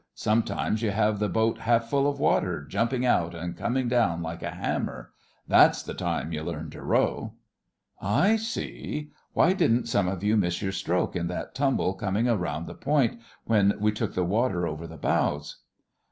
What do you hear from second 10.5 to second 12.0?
your stroke in that tumble